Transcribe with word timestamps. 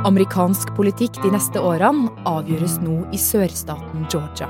Amerikansk 0.00 0.70
politikk 0.78 1.18
de 1.20 1.28
neste 1.28 1.60
årene 1.60 2.08
avgjøres 2.24 2.78
nå 2.80 3.02
i 3.12 3.18
sørstaten 3.20 4.06
Georgia. 4.08 4.46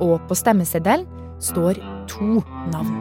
Og 0.00 0.22
på 0.24 0.36
stemmeseddelen 0.38 1.04
står 1.44 1.76
to 2.08 2.40
navn. 2.72 2.94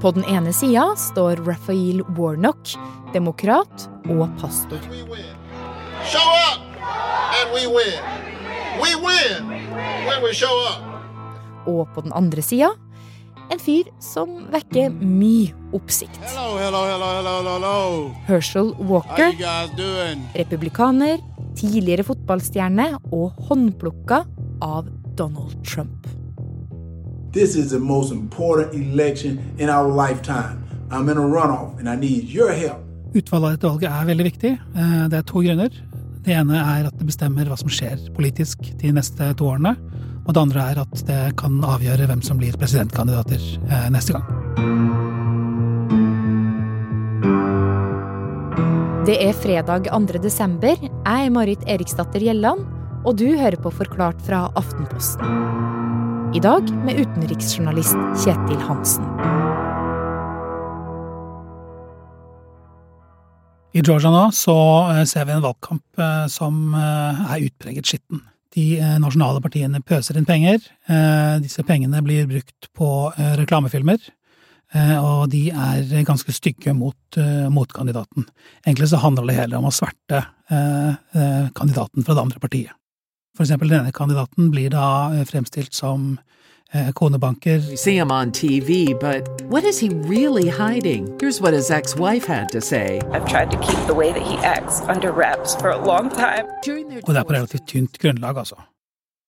På 0.00 0.14
den 0.16 0.24
ene 0.32 0.48
sida 0.56 0.86
står 0.96 1.42
Raphael 1.44 2.00
Warnock, 2.16 2.72
demokrat 3.12 3.84
og 4.08 4.32
pastor. 4.40 4.80
Og 11.68 11.84
på 11.92 12.06
den 12.08 12.16
andre 12.16 12.48
sida 12.48 12.72
en 13.50 13.60
fyr 13.62 13.88
som 14.02 14.28
vekker 14.52 14.90
mye 15.00 15.52
oppsikt. 15.76 16.18
Hello, 16.22 16.56
hello, 16.60 16.82
hello, 16.88 17.08
hello, 17.18 17.34
hello. 17.54 18.14
Herschel 18.28 18.72
Walker, 18.78 19.30
you 19.32 19.38
guys 19.40 19.70
doing? 19.76 20.22
republikaner, 20.34 21.18
tidligere 21.58 22.04
fotballstjerne 22.06 22.90
og 23.12 23.32
håndplukka 23.48 24.22
av 24.64 24.88
Donald 25.18 25.56
Trump. 25.66 26.06
This 27.32 27.56
is 27.56 27.70
the 27.70 27.78
most 27.78 28.12
important 28.12 28.74
election 28.74 29.38
in 29.58 29.68
our 29.68 29.88
lifetime. 29.88 30.64
I'm 30.90 31.08
in 31.10 31.18
a 31.18 31.26
runoff, 31.26 31.78
and 31.78 31.88
I 31.88 31.96
need 31.96 32.24
your 32.32 32.52
help. 32.52 32.80
Utfallet 33.14 33.44
av 33.44 33.52
dette 33.56 33.68
valget 33.68 33.90
er 33.92 34.06
veldig 34.08 34.24
viktig. 34.24 34.52
Eh, 34.76 35.08
Det 35.08 35.18
er 35.18 35.22
to 35.28 35.42
grunner. 35.44 35.70
Det 36.24 36.34
ene 36.36 36.56
er 36.56 36.86
at 36.88 36.96
det 36.98 37.06
bestemmer 37.08 37.44
hva 37.48 37.56
som 37.56 37.68
skjer 37.68 38.00
politisk 38.16 38.58
de 38.80 38.92
neste 38.92 39.28
to 39.36 39.44
årene. 39.48 39.76
Og 40.28 40.34
det 40.36 40.42
andre 40.42 40.64
er 40.70 40.78
at 40.82 41.02
det 41.08 41.20
kan 41.40 41.54
avgjøre 41.64 42.04
hvem 42.10 42.20
som 42.24 42.36
blir 42.36 42.56
presidentkandidater 42.60 43.40
eh, 43.64 43.86
neste 43.94 44.12
gang. 44.12 44.26
Det 49.08 49.16
er 49.24 49.32
fredag 49.32 49.88
2. 49.88 50.20
desember. 50.20 50.76
Jeg 50.76 51.24
er 51.24 51.32
Marit 51.32 51.64
Eriksdatter 51.64 52.20
Gjelland, 52.20 52.60
og 53.08 53.16
du 53.16 53.24
hører 53.40 53.56
på 53.56 53.72
Forklart 53.72 54.20
fra 54.26 54.44
Aftenposten. 54.60 55.24
I 56.36 56.44
dag 56.44 56.68
med 56.84 57.00
utenriksjournalist 57.00 57.96
Kjetil 58.20 58.60
Hansen. 58.68 59.08
I 63.72 63.80
Georgia 63.80 64.12
nå 64.12 64.26
så 64.36 64.58
eh, 64.92 65.06
ser 65.08 65.24
vi 65.24 65.38
en 65.38 65.46
valgkamp 65.48 66.04
eh, 66.04 66.26
som 66.28 66.76
er 66.76 67.48
utpreget 67.48 67.88
skitten. 67.88 68.28
De 68.58 68.66
eh, 68.80 68.96
nasjonale 69.02 69.42
partiene 69.44 69.80
pøser 69.84 70.18
inn 70.18 70.26
penger. 70.28 70.62
Eh, 70.90 71.34
Disse 71.44 71.64
pengene 71.66 72.02
blir 72.04 72.26
brukt 72.30 72.70
på 72.76 72.90
eh, 73.14 73.34
reklamefilmer. 73.42 74.14
Og 75.00 75.30
de 75.32 75.46
er 75.48 76.02
ganske 76.04 76.28
stygge 76.36 76.74
mot 76.76 77.16
mot 77.48 77.70
kandidaten. 77.72 78.26
Egentlig 78.66 78.90
så 78.90 78.98
handler 79.00 79.24
det 79.24 79.36
heller 79.38 79.62
om 79.62 79.70
å 79.70 79.72
sverte 79.72 80.18
kandidaten 81.56 82.04
fra 82.04 82.12
det 82.12 82.24
andre 82.26 82.42
partiet. 82.42 82.74
For 83.32 83.46
eksempel 83.46 83.72
denne 83.72 83.94
kandidaten 83.96 84.50
blir 84.52 84.68
da 84.74 85.24
fremstilt 85.24 85.72
som 85.72 86.18
konebanker, 86.72 87.68
We 87.68 87.76
see 87.76 87.96
him 87.96 88.10
on 88.10 88.30
TV, 88.30 88.98
but 88.98 89.42
what 89.42 89.64
is 89.64 89.78
he 89.78 89.88
really 89.88 90.48
hiding? 90.48 91.16
Here's 91.20 91.40
what 91.40 91.52
his 91.54 91.70
ex 91.70 91.96
wife 91.96 92.26
had 92.26 92.48
to 92.52 92.60
say. 92.60 93.00
I've 93.12 93.26
tried 93.26 93.50
to 93.50 93.56
keep 93.58 93.78
the 93.86 93.94
way 93.94 94.12
that 94.12 94.22
he 94.22 94.36
acts 94.38 94.80
under 94.82 95.12
wraps 95.12 95.54
for 95.56 95.70
a 95.70 95.78
long 95.84 96.10
time. 96.10 96.46
During 96.64 96.88
their 96.88 97.00
og 97.04 97.14
det 97.14 97.20
er 97.20 97.24
på 97.24 97.32
relativt 97.32 97.66
tynt 97.68 97.98
grunnlag, 97.98 98.36
altså. 98.38 98.54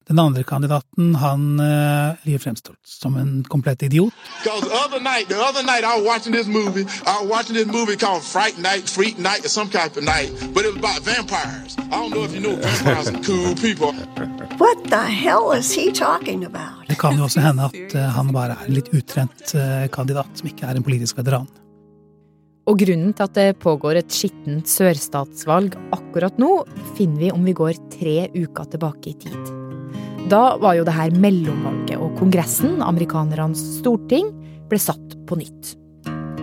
Den 0.08 0.18
andre 0.18 0.42
kandidaten, 0.42 1.14
han 1.14 1.60
eh, 1.60 2.14
blir 2.24 2.38
fremstilt 2.38 2.78
som 2.84 3.16
en 3.16 3.44
komplett 3.44 3.82
idiot. 3.82 4.12
Because 4.42 4.68
the 4.68 4.74
other 4.84 5.00
night, 5.00 5.28
the 5.28 5.38
other 5.38 5.62
night 5.62 5.84
I 5.84 6.00
was 6.00 6.06
watching 6.06 6.34
this 6.34 6.48
movie. 6.48 6.84
I 7.06 7.22
was 7.22 7.28
watching 7.30 7.54
this 7.56 7.66
movie 7.66 7.96
called 7.96 8.22
Fright 8.22 8.58
Night, 8.58 8.88
Freak 8.88 9.18
Night, 9.18 9.44
or 9.44 9.48
some 9.48 9.70
type 9.70 9.96
of 9.96 10.04
night. 10.04 10.30
But 10.54 10.64
it 10.64 10.74
was 10.74 10.78
about 10.84 11.00
vampires. 11.04 11.76
I 11.78 11.96
don't 12.00 12.10
know 12.10 12.24
if 12.24 12.34
you 12.34 12.40
know 12.40 12.56
vampires 12.56 13.08
are 13.08 13.22
cool 13.22 13.54
people. 13.54 13.94
What 14.60 14.90
the 14.90 14.96
hell 14.96 15.58
is 15.58 15.72
he 15.72 15.90
talking 15.90 16.44
about? 16.44 16.84
Det 16.88 16.98
kan 17.00 17.16
jo 17.16 17.24
også 17.24 17.40
hende 17.40 17.64
at 17.70 17.94
eh, 17.96 18.10
han 18.12 18.28
bare 18.34 18.58
er 18.58 18.66
en 18.68 18.74
litt 18.76 18.90
utrent 18.92 19.54
eh, 19.56 19.86
kandidat, 19.88 20.28
som 20.36 20.50
ikke 20.50 20.68
er 20.68 20.76
en 20.76 20.84
politisk 20.84 21.16
veteran. 21.16 21.46
Og 22.68 22.76
grunnen 22.82 23.14
til 23.16 23.24
at 23.24 23.38
det 23.38 23.46
pågår 23.64 24.02
et 24.02 24.12
skittent 24.12 24.68
sørstatsvalg 24.68 25.78
akkurat 25.96 26.36
nå, 26.36 26.50
finner 26.98 27.24
vi 27.24 27.32
om 27.32 27.48
vi 27.48 27.56
går 27.56 27.80
tre 27.94 28.14
uker 28.36 28.68
tilbake 28.76 29.14
i 29.14 29.16
tid. 29.24 29.50
Da 30.28 30.58
var 30.60 30.76
jo 30.76 30.84
det 30.84 30.98
her 30.98 31.16
mellomvalget, 31.16 31.96
og 31.96 32.12
Kongressen, 32.20 32.82
amerikanernes 32.84 33.64
storting, 33.80 34.28
ble 34.68 34.78
satt 34.78 35.16
på 35.24 35.40
nytt. 35.40 35.72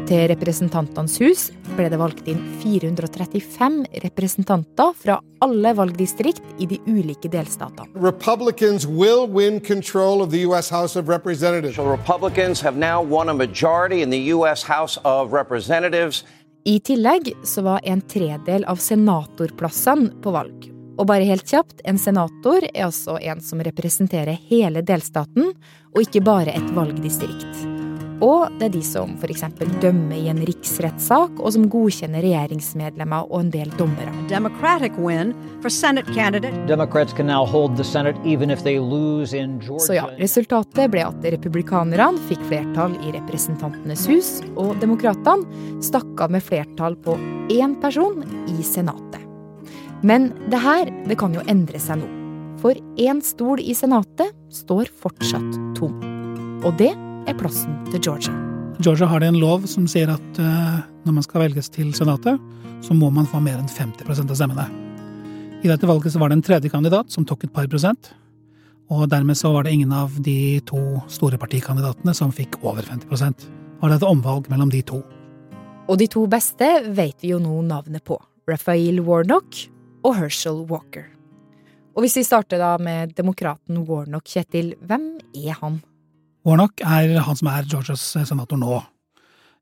Til 0.08 0.30
Representantenes 0.32 1.18
hus 1.20 1.42
ble 1.76 1.90
det 1.92 1.98
valgt 2.00 2.30
inn 2.32 2.40
435 2.62 3.82
representanter 4.06 4.94
fra 4.96 5.18
alle 5.44 5.74
valgdistrikt 5.76 6.64
i 6.64 6.68
de 6.70 6.78
ulike 6.88 7.28
delstatene. 7.28 7.90
Republicans 8.00 8.88
will 8.88 9.28
win 9.28 9.60
control 9.60 10.24
of 10.24 10.32
the 10.32 10.46
U.S. 10.48 10.72
House 10.72 10.96
of 10.96 11.10
Representatives. 11.12 11.76
The 11.76 11.84
Republicans 11.84 12.62
have 12.62 12.80
now 12.80 13.04
won 13.04 13.28
a 13.28 13.34
majority 13.34 14.02
in 14.02 14.10
the 14.10 14.32
U.S. 14.32 14.64
House 14.64 14.98
of 15.04 15.34
Representatives. 15.34 16.24
I 16.64 16.80
tillegg 16.80 17.34
så 17.44 17.62
var 17.68 17.84
en 17.84 18.02
tredel 18.02 18.64
av 18.64 18.80
senatorplassene 18.80 20.22
på 20.24 20.32
valg. 20.32 20.70
Og 20.98 21.06
bare 21.12 21.28
helt 21.28 21.48
kjapt, 21.52 21.84
en 21.84 22.00
senator 22.00 22.64
er 22.72 22.88
altså 22.88 23.20
en 23.20 23.44
som 23.44 23.60
representerer 23.60 24.40
hele 24.48 24.82
delstaten, 24.88 25.52
og 25.92 26.06
ikke 26.08 26.24
bare 26.24 26.56
et 26.56 26.72
valgdistrikt. 26.76 27.77
Og 28.24 28.50
det 28.58 28.70
er 28.70 28.74
de 28.74 28.82
som 28.82 29.12
f.eks. 29.22 29.44
dømmer 29.82 30.18
i 30.18 30.30
en 30.32 30.40
riksrettssak, 30.48 31.38
og 31.38 31.54
som 31.54 31.68
godkjenner 31.70 32.24
regjeringsmedlemmer 32.26 33.30
og 33.30 33.44
en 33.44 33.52
del 33.54 33.70
dommere. 33.78 34.14
Democratic 34.32 34.98
win 34.98 35.36
for 35.62 35.70
Senate 35.74 36.10
candidate 36.16 36.66
Democrats 36.68 37.14
can 37.14 37.30
now 37.30 37.46
hold 37.46 37.78
the 37.78 37.86
Senate 37.86 38.18
even 38.26 38.50
if 38.50 38.64
they 38.64 38.80
lose 38.80 39.38
in 39.38 39.60
Georgia. 39.60 39.86
Så 39.86 39.98
ja, 40.00 40.08
resultatet 40.18 40.90
ble 40.92 41.06
at 41.06 41.30
republikanerne 41.38 42.18
fikk 42.30 42.42
flertall 42.50 42.98
i 43.06 43.14
Representantenes 43.20 44.08
hus, 44.10 44.34
og 44.58 44.76
demokratene 44.82 45.46
stakk 45.86 46.26
av 46.26 46.34
med 46.34 46.46
flertall 46.46 46.98
på 47.06 47.18
én 47.54 47.78
person 47.82 48.24
i 48.50 48.64
Senatet. 48.66 49.22
Men 50.02 50.32
det 50.52 50.62
her, 50.62 50.90
det 51.10 51.18
kan 51.22 51.34
jo 51.34 51.46
endre 51.50 51.82
seg 51.82 52.02
nå. 52.02 52.10
For 52.62 52.78
én 52.98 53.22
stol 53.22 53.62
i 53.62 53.76
Senatet 53.78 54.34
står 54.54 54.90
fortsatt 55.02 55.58
tom. 55.78 55.94
Og 56.66 56.74
det 56.80 56.96
er 57.28 57.38
plassen 57.38 57.76
til 57.92 58.02
Georgia. 58.02 58.34
Georgia 58.80 59.08
har 59.10 59.22
det 59.22 59.32
en 59.32 59.40
lov 59.42 59.66
som 59.70 59.88
sier 59.90 60.12
at 60.14 60.40
eh, 60.42 60.80
når 61.08 61.18
man 61.18 61.26
skal 61.26 61.44
velges 61.48 61.72
til 61.74 61.94
Senatet, 61.98 62.40
så 62.86 62.94
må 62.94 63.10
man 63.14 63.28
få 63.30 63.42
mer 63.44 63.58
enn 63.58 63.70
50% 63.70 64.32
av 64.32 64.38
stemmene. 64.38 64.68
I 65.64 65.70
dette 65.72 65.90
valget 65.90 66.14
så 66.14 66.22
var 66.22 66.30
det 66.30 66.38
en 66.38 66.46
tredje 66.46 66.72
kandidat 66.72 67.12
som 67.12 67.26
tok 67.26 67.48
et 67.48 67.54
par 67.54 67.68
prosent. 67.72 68.12
Og 68.94 69.08
dermed 69.12 69.36
så 69.36 69.52
var 69.52 69.66
det 69.66 69.74
ingen 69.76 69.92
av 69.92 70.14
de 70.24 70.60
to 70.70 70.80
store 71.12 71.40
partikandidatene 71.42 72.14
som 72.16 72.32
fikk 72.32 72.62
over 72.62 72.86
50% 72.86 73.48
det 73.78 73.86
var 73.86 73.94
et 73.94 74.04
omvalg 74.08 74.48
mellom 74.50 74.72
de 74.74 74.82
to. 74.82 75.04
Og 75.88 76.00
de 76.02 76.08
to 76.10 76.24
beste 76.30 76.66
vet 76.98 77.22
vi 77.22 77.30
jo 77.30 77.38
nå 77.40 77.60
navnet 77.68 78.02
på. 78.04 78.18
Raphael 78.50 79.04
Warnock 79.06 79.68
og 80.02 80.16
Herschel 80.18 80.64
Walker. 80.66 81.06
Og 81.94 82.02
hvis 82.02 82.18
vi 82.18 82.26
starter 82.26 82.58
da 82.62 82.76
med 82.82 83.14
demokraten 83.18 83.84
Warnock, 83.86 84.26
Kjetil, 84.26 84.74
hvem 84.82 85.20
er 85.38 85.58
han? 85.62 85.80
Warnock 86.48 86.80
er 86.80 87.18
han 87.26 87.36
som 87.36 87.50
er 87.52 87.66
Georgias 87.68 88.04
senator 88.16 88.60
nå. 88.60 88.78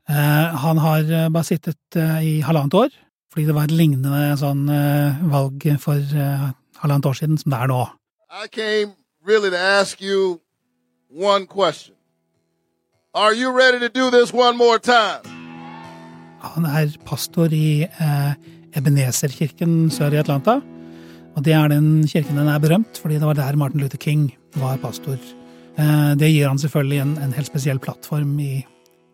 Eh, 0.06 0.58
han 0.62 0.78
har 0.78 1.08
eh, 1.10 1.30
bare 1.34 1.48
sittet 1.48 1.98
eh, 1.98 2.18
i 2.22 2.34
halvannet 2.46 2.76
år, 2.78 2.92
fordi 3.34 3.48
det 3.48 3.56
var 3.58 3.66
et 3.66 3.74
lignende 3.74 4.36
sånn 4.38 4.68
eh, 4.70 5.24
valg 5.32 5.66
for 5.82 5.98
eh, 5.98 6.44
halvannet 6.84 7.08
år 7.10 7.18
siden 7.18 7.40
som 7.42 7.56
det 7.56 7.62
er 7.64 7.72
nå. 7.72 7.80
I 8.30 8.46
came 8.54 8.94
really 9.26 9.50
to 9.50 9.58
ask 9.58 10.02
you 10.02 10.40
one 11.10 11.48
question. 11.50 11.96
Are 13.16 13.34
you 13.34 13.50
ready 13.50 13.80
to 13.80 13.90
do 13.90 14.12
this 14.14 14.34
one 14.34 14.58
more 14.60 14.78
time? 14.78 15.26
Han 16.46 16.68
er 16.70 16.94
pastor 17.08 17.50
i 17.56 17.88
eh, 17.88 18.36
Ebenezer-kirken 18.78 19.90
sør 19.90 20.14
i 20.14 20.20
Atlanta. 20.22 20.60
Og 21.34 21.42
det 21.48 21.56
er 21.58 21.74
den 21.74 22.06
kirken 22.06 22.38
den 22.38 22.52
er 22.52 22.62
berømt, 22.62 23.02
fordi 23.02 23.18
det 23.18 23.26
var 23.26 23.40
der 23.42 23.58
Martin 23.58 23.82
Luther 23.82 23.98
King 23.98 24.30
var 24.62 24.78
pastor. 24.84 25.18
Eh, 25.78 26.14
det 26.20 26.32
gir 26.32 26.48
han 26.48 26.60
selvfølgelig 26.62 27.02
en, 27.04 27.18
en 27.26 27.36
helt 27.36 27.50
spesiell 27.50 27.82
plattform 27.84 28.38
i, 28.40 28.64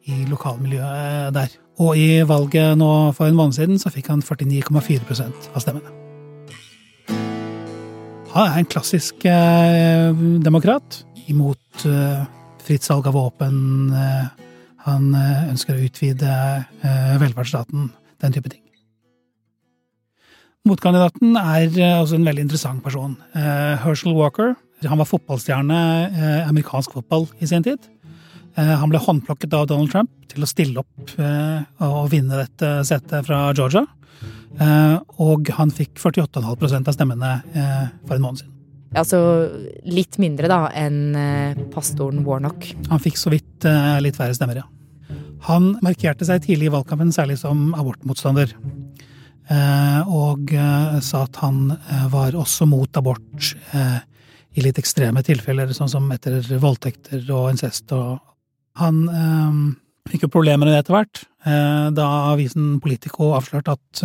i 0.06 0.22
lokalmiljøet 0.30 1.34
der. 1.38 1.56
Og 1.82 1.98
i 1.98 2.22
valget 2.28 2.78
nå 2.78 2.92
for 3.18 3.30
en 3.30 3.38
måned 3.38 3.58
siden 3.58 3.82
så 3.82 3.90
fikk 3.94 4.12
han 4.12 4.22
49,4% 4.22 5.52
av 5.56 5.64
stemmene. 5.64 5.98
Han 8.32 8.48
er 8.48 8.62
en 8.62 8.70
klassisk 8.72 9.26
eh, 9.28 10.12
demokrat, 10.46 11.02
imot 11.28 11.86
eh, 11.90 12.22
fritt 12.64 12.86
salg 12.86 13.10
av 13.10 13.18
våpen. 13.18 13.58
Eh, 13.92 14.52
han 14.86 15.10
eh, 15.18 15.48
ønsker 15.52 15.76
å 15.76 15.88
utvide 15.88 16.32
eh, 16.32 17.16
velferdsstaten, 17.22 17.90
den 18.24 18.38
type 18.38 18.54
ting. 18.54 18.64
Motkandidaten 20.70 21.36
er 21.42 21.68
eh, 21.74 21.98
også 22.00 22.20
en 22.20 22.28
veldig 22.30 22.46
interessant 22.46 22.84
person. 22.86 23.18
Eh, 23.34 23.82
Herschel 23.84 24.16
Walker. 24.16 24.54
Han 24.90 24.98
var 24.98 25.10
fotballstjerne, 25.10 25.80
eh, 26.10 26.50
amerikansk 26.50 26.94
fotball, 26.98 27.28
i 27.40 27.48
sin 27.48 27.64
tid. 27.64 27.80
Eh, 28.56 28.76
han 28.76 28.90
ble 28.90 29.00
håndplukket 29.00 29.54
av 29.54 29.68
Donald 29.70 29.92
Trump 29.94 30.12
til 30.32 30.44
å 30.44 30.50
stille 30.50 30.82
opp 30.82 31.14
eh, 31.20 31.62
og 31.86 32.10
vinne 32.12 32.42
dette 32.42 32.82
setet 32.88 33.28
fra 33.28 33.44
Georgia. 33.56 33.86
Eh, 34.60 34.98
og 35.24 35.52
han 35.56 35.72
fikk 35.72 35.96
48,5% 36.02 36.90
av 36.92 36.98
stemmene 36.98 37.32
eh, 37.56 37.86
for 38.04 38.18
en 38.18 38.26
måned 38.26 38.44
siden. 38.44 38.58
Altså 38.92 39.22
litt 39.88 40.18
mindre 40.20 40.50
da 40.52 40.66
enn 40.76 41.16
eh, 41.16 41.62
pastoren 41.72 42.26
Warnock. 42.28 42.68
Han 42.92 43.04
fikk 43.04 43.20
så 43.20 43.32
vidt 43.32 43.68
litt 44.04 44.20
færre 44.20 44.36
stemmer, 44.36 44.64
ja. 44.64 44.68
Han 45.48 45.72
markerte 45.82 46.28
seg 46.28 46.44
tidlig 46.44 46.68
i 46.68 46.74
valgkampen 46.74 47.14
særlig 47.16 47.40
som 47.42 47.72
abortmotstander. 47.74 48.52
Eh, 49.52 50.12
og 50.12 50.52
sa 51.04 51.24
at 51.26 51.40
han 51.42 51.72
var 52.12 52.36
også 52.38 52.68
mot 52.70 53.00
abort 53.00 53.54
i 54.56 54.66
litt 54.66 54.80
ekstreme 54.82 55.24
tilfeller, 55.24 55.72
sånn 55.76 55.92
som 55.92 56.10
etter 56.12 56.42
voldtekter 56.60 57.24
og 57.32 57.52
incest. 57.54 57.92
Og 57.96 58.20
han 58.82 59.04
fikk 60.12 60.26
jo 60.26 60.34
problemer 60.34 60.66
med 60.66 60.74
det 60.74 60.82
etter 60.82 60.98
hvert, 60.98 61.22
da 61.96 62.08
avisen 62.34 62.80
Politico 62.84 63.32
avslørte 63.38 63.78
at 63.78 64.02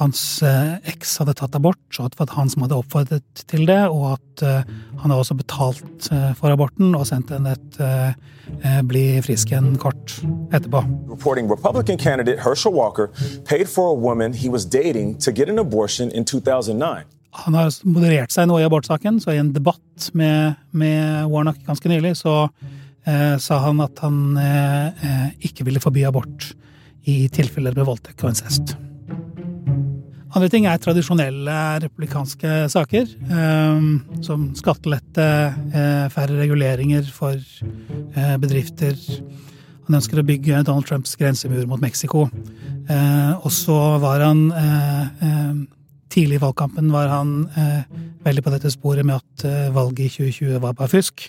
hans 0.00 0.42
eh, 0.42 0.74
eks 0.90 1.18
hadde 1.20 1.36
tatt 1.38 1.54
abort, 1.54 1.82
og 1.98 2.08
at 2.08 2.14
det 2.14 2.20
var 2.20 2.34
han 2.34 2.50
som 2.50 2.64
hadde 2.64 2.78
oppfordret 2.78 3.44
til 3.50 3.64
det, 3.68 3.80
og 3.92 4.16
at 4.16 4.42
eh, 4.42 4.72
han 5.00 5.12
hadde 5.12 5.20
også 5.22 5.36
betalt 5.38 6.08
eh, 6.10 6.32
for 6.38 6.54
aborten 6.54 6.94
og 6.98 7.06
sendt 7.08 7.34
henne 7.34 7.54
et 7.54 7.82
bli 8.84 9.22
frisk 9.24 9.50
igjen-kort 9.50 10.18
etterpå. 10.52 10.82
Reporting 11.08 11.48
Republican 11.50 11.96
candidate 11.98 12.42
Herschel 12.44 12.74
Walker 12.74 13.08
paid 13.44 13.66
for 13.66 13.90
a 13.90 13.94
woman 13.94 14.34
he 14.34 14.50
was 14.50 14.66
dating 14.66 15.16
to 15.18 15.32
get 15.32 15.48
an 15.48 15.58
abortion 15.58 16.10
in 16.10 16.24
2009. 16.24 17.04
Han 17.42 17.56
har 17.58 17.72
moderert 17.82 18.32
seg 18.34 18.46
nå 18.48 18.60
i 18.60 18.66
abortsaken, 18.66 19.18
så 19.22 19.34
i 19.34 19.40
en 19.42 19.52
debatt 19.54 20.08
med, 20.14 20.60
med 20.70 21.26
Warnock 21.32 21.60
ganske 21.66 21.90
nylig, 21.90 22.14
så 22.20 22.44
eh, 23.08 23.34
sa 23.42 23.58
han 23.66 23.82
at 23.82 24.04
han 24.04 24.38
eh, 24.38 25.28
ikke 25.50 25.66
ville 25.66 25.82
forby 25.82 26.06
abort 26.06 26.52
i 27.10 27.24
tilfeller 27.32 27.74
med 27.76 27.88
voldtekt 27.90 28.22
og 28.24 28.32
incest. 28.32 28.76
Andre 30.34 30.48
ting 30.50 30.64
er 30.66 30.80
tradisjonelle 30.82 31.56
republikanske 31.84 32.64
saker, 32.72 33.06
eh, 33.06 33.84
som 34.26 34.48
skattelette, 34.58 35.26
eh, 35.70 36.06
færre 36.10 36.40
reguleringer 36.40 37.06
for 37.14 37.38
eh, 37.38 38.34
bedrifter. 38.42 38.98
Han 39.86 40.00
ønsker 40.00 40.18
å 40.18 40.26
bygge 40.26 40.64
Donald 40.66 40.88
Trumps 40.88 41.14
grensemur 41.20 41.68
mot 41.68 41.80
Mexico. 41.80 42.24
Og 43.44 43.50
så 43.52 43.76
var 44.00 44.20
han 44.24 44.40
Tidlig 46.14 46.38
i 46.38 46.42
valgkampen 46.44 46.92
var 46.94 47.08
han 47.10 47.30
veldig 48.22 48.44
på 48.46 48.52
dette 48.54 48.70
sporet 48.70 49.02
med 49.02 49.18
at 49.18 49.72
valget 49.74 50.06
i 50.06 50.12
2020 50.30 50.60
var 50.62 50.76
bare 50.78 50.92
fusk. 50.92 51.24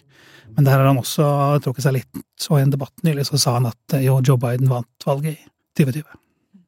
Men 0.54 0.68
der 0.68 0.78
har 0.78 0.86
han 0.86 1.00
også 1.02 1.26
trukket 1.66 1.88
seg 1.88 1.96
litt. 1.98 2.20
Og 2.52 2.60
i 2.60 2.64
en 2.64 2.74
debatt 2.76 2.94
nylig 3.08 3.26
så 3.28 3.40
sa 3.42 3.56
han 3.58 3.66
at 3.72 3.98
jo, 4.04 4.20
Joe 4.22 4.38
Biden 4.40 4.70
vant 4.70 5.08
valget 5.08 5.40
i 5.40 5.50
2020. 5.82 6.06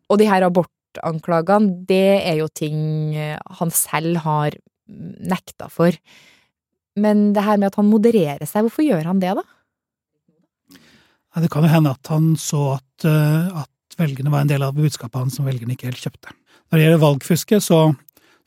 Og 0.08 0.19
de 0.19 0.30
her 0.30 0.46
abortanklagene, 0.48 1.84
det 1.88 2.24
er 2.24 2.40
jo 2.42 2.48
ting 2.52 2.80
eh, 3.16 3.38
han 3.60 3.72
selv 3.74 4.22
har 4.24 4.58
nekta 4.88 5.70
for. 5.72 5.96
Men 6.98 7.31
det 7.36 7.46
her 7.46 7.60
med 7.60 7.72
at 7.72 7.80
han 7.80 7.90
modererer 7.90 8.48
seg, 8.48 8.66
hvorfor 8.66 8.86
gjør 8.86 9.08
han 9.12 9.22
det, 9.24 9.36
da? 9.38 9.46
Det 11.38 11.52
kan 11.54 11.68
jo 11.68 11.70
hende 11.70 11.94
at 11.94 12.10
han 12.10 12.31
så 12.42 12.80
at, 12.80 13.06
eh, 13.06 13.62
at 13.62 14.00
velgerne 14.00 14.31
var 14.34 14.44
en 14.44 14.50
del 14.50 14.63
av 14.66 14.78
budskapet 14.78 15.20
hans 15.20 15.38
som 15.38 15.46
velgerne 15.46 15.75
ikke 15.75 15.92
helt 15.92 16.02
kjøpte. 16.02 16.34
Når 16.68 16.80
det 16.80 16.86
gjelder 16.86 17.04
valgfusket, 17.04 17.63
så, 17.63 17.81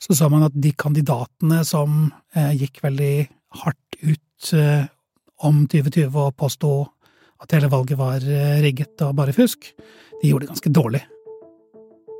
så 0.01 0.15
sa 0.17 0.29
man 0.33 0.47
at 0.47 0.55
de 0.57 0.73
kandidatene 0.73 1.61
som 1.67 2.07
eh, 2.35 2.55
gikk 2.57 2.81
veldig 2.85 3.15
hardt 3.61 3.99
ut 4.01 4.53
eh, 4.57 4.87
om 5.45 5.65
2020 5.69 6.17
og 6.17 6.35
påsto 6.39 6.71
at 7.41 7.53
hele 7.55 7.69
valget 7.71 7.99
var 7.99 8.25
eh, 8.25 8.59
rigget 8.63 9.01
og 9.05 9.15
bare 9.17 9.35
fusk, 9.35 9.71
de 10.21 10.31
gjorde 10.31 10.47
det 10.47 10.53
ganske 10.53 10.73
dårlig. 10.73 11.03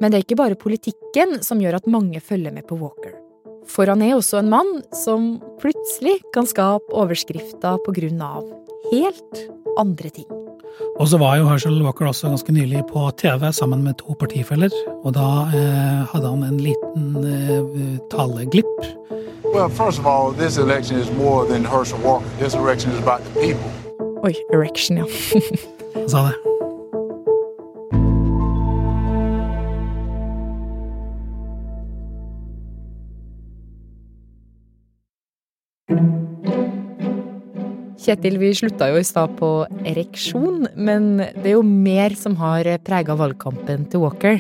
Men 0.02 0.10
det 0.10 0.18
er 0.18 0.26
ikke 0.26 0.40
bare 0.40 0.58
politikken 0.58 1.42
som 1.46 1.62
gjør 1.62 1.78
at 1.78 1.90
mange 1.90 2.22
følger 2.22 2.54
med 2.54 2.66
på 2.70 2.78
Walker. 2.82 3.18
For 3.70 3.90
han 3.90 4.02
er 4.02 4.16
også 4.16 4.40
en 4.42 4.50
mann 4.50 4.72
som 4.98 5.36
plutselig 5.62 6.18
kan 6.34 6.50
skape 6.50 6.90
overskrifter 6.98 7.78
på 7.86 7.94
grunn 7.98 8.22
av 8.26 8.48
helt 8.90 9.44
andre 9.78 10.10
ting. 10.14 10.30
Og 11.00 11.08
så 11.08 11.18
var 11.18 11.38
jo 11.38 11.48
Herschel 11.50 11.82
Walker 11.84 12.08
også 12.08 12.30
ganske 12.30 12.54
nylig 12.54 12.84
på 12.92 13.12
TV 13.18 13.52
sammen 13.52 13.84
med 13.84 13.94
to 14.00 14.16
partifeller, 14.20 14.70
og 15.04 15.14
da 15.18 15.28
eh, 15.56 16.02
hadde 16.14 16.30
han 16.30 16.44
en 16.44 16.60
liten 16.60 17.26
eh, 17.26 17.98
taleglipp. 18.12 18.86
Well, 19.54 19.70
first 19.70 20.00
of 20.00 20.06
all, 20.06 20.32
this 20.34 20.58
election 20.58 21.00
is 21.00 21.12
more 21.18 21.46
than 21.46 21.66
Herschel 21.66 22.00
Walker. 22.06 22.30
This 22.40 22.54
election 22.54 22.92
is 22.94 23.00
about 23.00 23.20
the 23.26 23.34
people. 23.42 23.72
Oi, 24.24 24.34
erection, 24.54 24.98
ja. 24.98 25.06
han 25.96 26.10
sa 26.10 26.18
det. 26.30 26.51
Kjetil, 38.02 38.40
vi 38.42 38.50
slutta 38.58 38.88
jo 38.90 38.98
i 38.98 39.06
stad 39.06 39.36
på 39.38 39.48
ereksjon, 39.86 40.64
men 40.74 41.20
det 41.22 41.52
er 41.52 41.54
jo 41.60 41.66
mer 41.66 42.16
som 42.18 42.34
har 42.40 42.66
prega 42.82 43.14
valgkampen 43.18 43.84
til 43.92 44.02
Walker. 44.02 44.40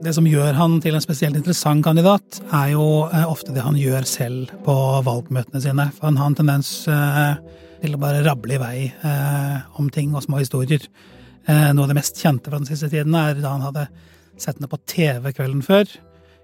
Det 0.00 0.12
som 0.14 0.28
gjør 0.28 0.54
han 0.56 0.78
til 0.80 0.94
en 0.94 1.02
spesielt 1.02 1.36
interessant 1.36 1.82
kandidat, 1.84 2.38
er 2.56 2.70
jo 2.76 2.84
eh, 3.10 3.26
ofte 3.26 3.52
det 3.52 3.64
han 3.64 3.76
gjør 3.76 4.06
selv 4.08 4.52
på 4.64 4.76
valgmøtene 5.04 5.60
sine. 5.64 5.88
For 5.96 6.08
han 6.08 6.20
har 6.20 6.30
en 6.30 6.38
tendens 6.38 6.70
eh, 6.88 7.34
til 7.82 7.98
å 7.98 8.00
bare 8.00 8.22
rable 8.24 8.54
i 8.54 8.60
vei 8.62 8.76
eh, 8.86 9.56
om 9.82 9.90
ting 9.90 10.14
og 10.14 10.22
små 10.24 10.44
historier. 10.44 10.86
Noe 11.50 11.82
av 11.82 11.90
det 11.90 11.96
mest 11.96 12.20
kjente 12.20 12.52
fra 12.52 12.60
den 12.60 12.68
siste 12.68 12.86
tiden 12.92 13.16
er 13.16 13.40
da 13.40 13.56
han 13.56 13.64
hadde 13.64 13.88
sett 14.38 14.60
henne 14.60 14.68
på 14.70 14.78
TV 14.86 15.32
kvelden 15.34 15.64
før 15.66 15.88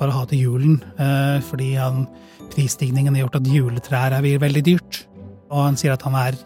for 0.00 0.08
å 0.08 0.16
ha 0.16 0.24
til 0.30 0.46
julen, 0.46 0.78
eh, 0.96 1.38
fordi 1.44 1.74
han, 1.76 2.06
prisstigningen 2.50 3.14
har 3.14 3.26
gjort 3.26 3.36
at 3.42 3.50
juletrær 3.52 4.16
er 4.16 4.24
veldig 4.40 4.62
dyrt. 4.64 5.04
Og 5.52 5.66
han 5.66 5.76
sier 5.78 5.92
at 5.92 6.06
han 6.06 6.16
er 6.16 6.38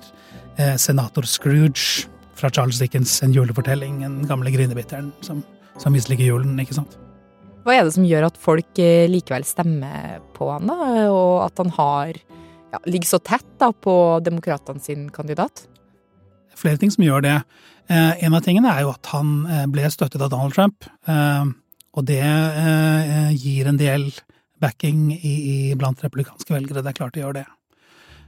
eh, 0.58 0.74
senator 0.80 1.26
Scrooge 1.28 2.08
fra 2.34 2.50
Charles 2.50 2.80
Dickens' 2.82 3.22
En 3.22 3.32
julefortelling, 3.32 4.02
den 4.02 4.26
gamle 4.28 4.50
grinebitteren 4.50 5.12
som, 5.22 5.44
som 5.78 5.94
misliker 5.94 6.26
julen, 6.26 6.58
ikke 6.58 6.80
sant. 6.80 6.98
Hva 7.64 7.78
er 7.78 7.86
det 7.86 7.94
som 7.94 8.04
gjør 8.04 8.26
at 8.26 8.40
folk 8.42 8.82
eh, 8.82 9.06
likevel 9.08 9.46
stemmer 9.46 10.18
på 10.34 10.50
han, 10.50 10.66
da, 10.68 11.06
og 11.14 11.46
at 11.46 11.62
han 11.62 11.70
har 11.78 12.18
ja, 12.18 12.82
ligger 12.90 13.14
så 13.14 13.22
tett 13.22 13.46
da 13.62 13.70
på 13.70 14.18
demokratene 14.26 14.82
sin 14.82 15.06
kandidat? 15.14 15.68
Flere 16.58 16.80
ting 16.82 16.90
som 16.90 17.06
gjør 17.06 17.22
det. 17.22 17.38
Eh, 17.86 18.24
en 18.26 18.34
av 18.34 18.42
tingene 18.42 18.74
er 18.74 18.82
jo 18.82 18.96
at 18.96 19.14
han 19.14 19.36
ble 19.70 19.86
støttet 19.94 20.22
av 20.22 20.34
Donald 20.34 20.58
Trump. 20.58 20.90
Eh, 21.06 21.54
og 21.94 22.06
det 22.08 22.22
eh, 22.22 23.34
gir 23.38 23.68
en 23.70 23.78
del 23.78 24.08
backing 24.62 25.12
i, 25.14 25.34
i 25.34 25.56
blant 25.78 26.00
republikanske 26.02 26.50
velgere. 26.50 26.82
Det 26.82 26.92
er 26.92 26.98
klart 26.98 27.14
det 27.14 27.22
gjør 27.22 27.38
det. 27.38 27.46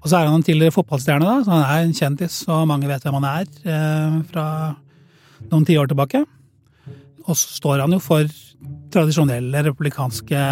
Og 0.03 0.11
så 0.11 0.19
er 0.21 0.29
han 0.29 0.37
en 0.39 0.45
tidligere 0.47 0.75
fotballstjerne, 0.77 1.27
da, 1.27 1.43
så 1.43 1.55
han 1.55 1.65
er 1.65 1.85
en 1.87 1.95
kjendis, 1.97 2.41
og 2.53 2.67
mange 2.71 2.87
vet 2.91 3.03
hvem 3.03 3.17
han 3.19 3.29
er 3.31 3.47
eh, 3.67 4.19
fra 4.31 4.47
noen 5.51 5.67
tiår 5.67 5.91
tilbake. 5.91 6.23
Og 7.27 7.35
så 7.35 7.57
står 7.57 7.83
han 7.83 7.97
jo 7.97 8.03
for 8.03 8.29
tradisjonelle 8.95 9.65
republikanske 9.67 10.43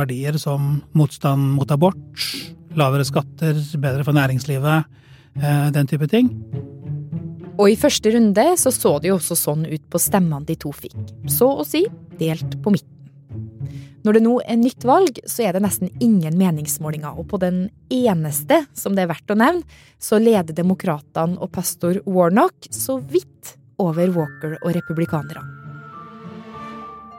verdier 0.00 0.38
som 0.42 0.80
motstand 0.98 1.54
mot 1.54 1.70
abort, 1.70 2.28
lavere 2.74 3.06
skatter, 3.06 3.60
bedre 3.78 4.06
for 4.06 4.16
næringslivet, 4.16 4.96
eh, 5.38 5.68
den 5.76 5.90
type 5.90 6.10
ting. 6.10 6.32
Og 7.54 7.70
i 7.70 7.76
første 7.78 8.10
runde 8.10 8.44
så, 8.58 8.72
så 8.74 8.96
det 8.98 9.12
jo 9.12 9.18
også 9.20 9.36
sånn 9.38 9.62
ut 9.68 9.84
på 9.90 10.00
stemmene 10.02 10.46
de 10.48 10.56
to 10.58 10.72
fikk. 10.74 10.98
Så 11.30 11.46
å 11.46 11.66
si 11.66 11.84
delt 12.18 12.58
på 12.64 12.74
midten. 12.74 12.90
Når 14.04 14.18
det 14.18 14.22
nå 14.26 14.34
er 14.44 14.58
nytt 14.60 14.84
valg, 14.84 15.18
så 15.24 15.46
er 15.46 15.54
det 15.56 15.62
nesten 15.64 15.88
ingen 16.04 16.36
meningsmålinger, 16.36 17.16
og 17.16 17.30
på 17.30 17.38
den 17.40 17.70
eneste 17.88 18.60
som 18.76 18.92
det 18.92 19.06
er 19.06 19.12
verdt 19.14 19.32
å 19.32 19.38
nevne, 19.40 19.64
så 19.96 20.18
leder 20.20 20.56
demokratene 20.56 21.38
og 21.40 21.54
pastor 21.54 22.02
Warnock 22.04 22.68
så 22.68 22.98
vidt 23.00 23.54
over 23.80 24.12
Walker 24.12 24.58
og 24.60 24.74
republikanerne. 24.76 25.46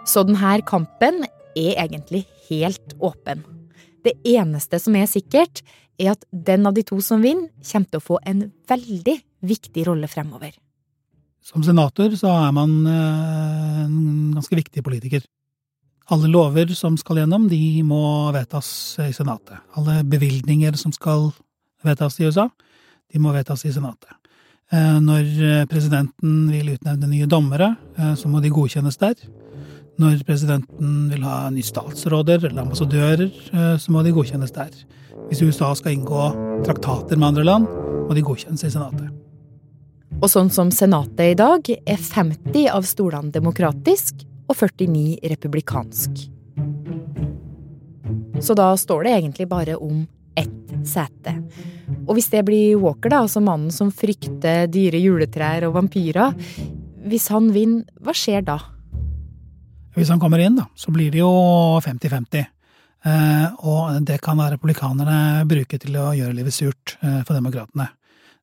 Så 0.05 0.21
denne 0.27 0.59
kampen 0.69 1.23
er 1.57 1.73
egentlig 1.81 2.27
helt 2.51 2.93
åpen. 3.01 3.41
Det 4.05 4.13
eneste 4.35 4.77
som 4.77 4.93
er 4.99 5.09
sikkert, 5.09 5.63
er 6.01 6.11
at 6.13 6.25
den 6.31 6.67
av 6.67 6.75
de 6.75 6.83
to 6.87 6.99
som 7.03 7.23
vinner, 7.23 7.49
kommer 7.63 7.89
til 7.89 8.01
å 8.01 8.05
få 8.05 8.19
en 8.27 8.45
veldig 8.69 9.15
viktig 9.45 9.85
rolle 9.87 10.09
fremover. 10.11 10.55
Som 11.45 11.63
senator 11.63 12.09
så 12.17 12.31
er 12.33 12.53
man 12.55 12.75
eh, 12.89 13.81
en 13.85 14.33
ganske 14.33 14.57
viktig 14.57 14.81
politiker. 14.85 15.25
Alle 16.13 16.29
lover 16.29 16.73
som 16.77 16.97
skal 16.97 17.21
gjennom, 17.21 17.47
de 17.49 17.81
må 17.85 18.31
vedtas 18.33 18.67
i 19.01 19.11
Senatet. 19.13 19.61
Alle 19.77 20.03
bevilgninger 20.05 20.77
som 20.77 20.93
skal 20.93 21.31
vedtas 21.85 22.19
i 22.19 22.27
USA, 22.29 22.47
de 23.09 23.21
må 23.21 23.33
vedtas 23.33 23.65
i 23.65 23.73
Senatet. 23.73 24.13
Eh, 24.73 24.97
når 25.01 25.65
presidenten 25.69 26.47
vil 26.49 26.75
utnevne 26.75 27.09
nye 27.09 27.29
dommere, 27.29 27.75
eh, 27.97 28.13
så 28.17 28.29
må 28.29 28.41
de 28.41 28.53
godkjennes 28.53 28.97
der. 29.01 29.17
Når 30.01 30.25
presidenten 30.27 31.05
vil 31.07 31.23
ha 31.23 31.45
nye 31.53 31.63
statsråder 31.63 32.49
eller 32.49 32.65
ambassadører, 32.65 33.29
eh, 33.53 33.75
så 33.79 33.93
må 33.95 34.03
de 34.03 34.11
godkjennes 34.15 34.51
der. 34.55 34.73
Hvis 35.29 35.43
USA 35.45 35.71
skal 35.75 35.95
inngå 35.95 36.25
traktater 36.65 37.15
med 37.15 37.29
andre 37.29 37.45
land, 37.47 37.69
må 38.09 38.15
de 38.15 38.23
godkjennes 38.25 38.65
i 38.67 38.73
Senatet. 38.73 39.13
Og 40.19 40.27
sånn 40.31 40.51
som 40.51 40.71
Senatet 40.71 41.31
i 41.31 41.37
dag, 41.39 41.69
er 41.71 42.01
50 42.01 42.67
av 42.75 42.83
stolene 42.87 43.31
demokratisk 43.31 44.25
og 44.49 44.59
49 44.59 45.31
republikansk. 45.31 46.25
Så 48.43 48.53
da 48.53 48.73
står 48.77 49.07
det 49.07 49.15
egentlig 49.15 49.47
bare 49.47 49.79
om 49.79 50.03
ett 50.35 50.75
sete. 50.85 51.37
Og 52.05 52.17
hvis 52.17 52.29
det 52.33 52.43
blir 52.45 52.75
Walker, 52.83 53.09
da, 53.13 53.23
altså 53.23 53.39
mannen 53.39 53.71
som 53.71 53.93
frykter 53.95 54.67
dyre 54.67 54.99
juletrær 54.99 55.69
og 55.69 55.79
vampyrer, 55.79 56.35
hvis 57.05 57.29
han 57.31 57.51
vinner, 57.55 57.87
hva 58.03 58.13
skjer 58.17 58.43
da? 58.45 58.59
Hvis 59.95 60.11
han 60.11 60.19
kommer 60.19 60.41
inn, 60.43 60.57
da, 60.59 60.67
så 60.75 60.91
blir 60.91 61.13
det 61.13 61.21
jo 61.21 61.31
50-50. 61.83 62.45
Eh, 63.05 63.45
og 63.69 64.01
det 64.05 64.17
kan 64.23 64.39
republikanerne 64.41 65.45
bruke 65.47 65.77
til 65.81 65.95
å 66.01 66.09
gjøre 66.17 66.35
livet 66.35 66.55
surt 66.55 66.97
eh, 66.99 67.21
for 67.21 67.37
demokratene. 67.37 67.87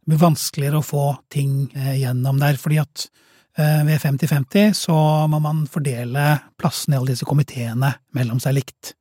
Det 0.02 0.10
blir 0.10 0.22
vanskeligere 0.22 0.80
å 0.80 0.86
få 0.86 1.04
ting 1.32 1.66
eh, 1.74 1.98
gjennom 2.00 2.40
der, 2.42 2.58
fordi 2.60 2.80
at 2.82 3.08
ved 3.52 3.98
50-50 4.00 4.70
så 4.72 4.94
må 5.28 5.36
man 5.44 5.58
fordele 5.68 6.22
plassene 6.56 6.96
i 6.96 6.98
alle 7.02 7.12
disse 7.12 7.26
komiteene 7.28 7.90
mellom 8.16 8.38
seg 8.40 8.54
likt. 8.56 8.94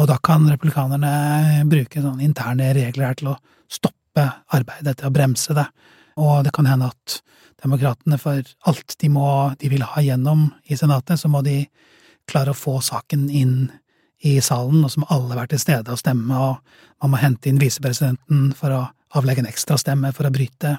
Og 0.00 0.08
da 0.08 0.16
kan 0.24 0.46
republikanerne 0.48 1.66
bruke 1.68 2.00
sånne 2.00 2.24
interne 2.24 2.70
regler 2.72 3.10
her 3.10 3.18
til 3.20 3.34
å 3.34 3.36
stoppe 3.68 4.24
arbeidet, 4.56 4.96
til 5.02 5.10
å 5.10 5.12
bremse 5.12 5.52
det. 5.58 5.66
Og 6.20 6.44
det 6.46 6.52
kan 6.54 6.68
hende 6.68 6.90
at 6.92 7.20
demokratene 7.64 8.18
for 8.20 8.42
alt 8.68 8.96
de, 9.00 9.10
må, 9.12 9.26
de 9.60 9.70
vil 9.72 9.84
ha 9.86 10.02
gjennom 10.04 10.48
i 10.68 10.76
Senatet, 10.78 11.20
så 11.20 11.30
må 11.32 11.40
de 11.46 11.62
klare 12.30 12.52
å 12.52 12.58
få 12.58 12.78
saken 12.84 13.28
inn 13.32 13.56
i 14.24 14.38
salen, 14.40 14.84
og 14.84 14.92
så 14.92 15.02
må 15.02 15.10
alle 15.12 15.36
være 15.36 15.54
til 15.54 15.62
stede 15.64 15.92
og 15.92 16.00
stemme, 16.00 16.38
og 16.38 17.04
man 17.04 17.12
må 17.12 17.20
hente 17.20 17.50
inn 17.50 17.60
visepresidenten 17.60 18.52
for 18.56 18.72
å 18.72 18.82
avlegge 19.18 19.44
en 19.44 19.50
ekstra 19.50 19.76
stemme 19.80 20.12
for 20.16 20.26
å 20.26 20.32
bryte 20.34 20.76